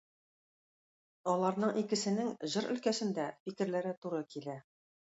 [1.35, 4.63] Аларның икесенең җыр өлкәсендә фикерләре туры килә.